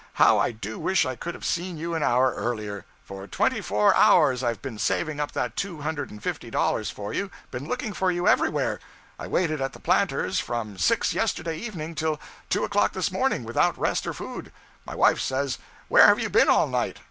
[0.13, 2.85] How I do wish I could have seen you an hour earlier!
[3.03, 7.13] For twenty four hours I've been saving up that two hundred and fifty dollars for
[7.13, 8.79] you; been looking for you everywhere.
[9.19, 12.19] I waited at the Planter's from six yesterday evening till
[12.49, 14.51] two o'clock this morning, without rest or food;
[14.87, 16.97] my wife says, "Where have you been all night?"